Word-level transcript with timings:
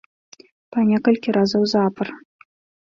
Па 0.75 0.79
некалькі 0.93 1.37
разоў 1.39 1.63
запар. 1.77 2.07